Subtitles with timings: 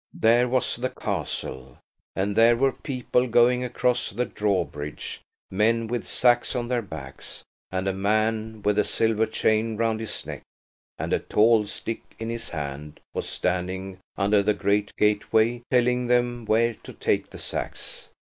[0.19, 1.77] There was the castle,
[2.15, 7.43] and there were people going across the drawbridge–men with sacks on their backs.
[7.71, 10.41] And a man with a silver chain round his neck
[10.97, 16.45] and a tall stick in his hand, was standing under the great gateway telling them
[16.45, 18.09] where to take the sacks.